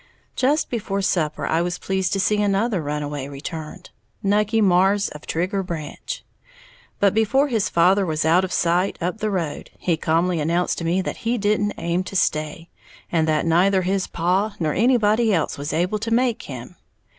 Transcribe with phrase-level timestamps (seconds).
[0.35, 3.91] Just before supper I was pleased to see another runaway returned,
[4.23, 6.25] Nucky Marrs, of Trigger Branch.
[6.99, 10.85] But before his father was out of sight up the road, he calmly announced to
[10.85, 12.67] me that he didn't aim to stay,
[13.11, 16.77] and that neither his paw nor anybody else was able to make him.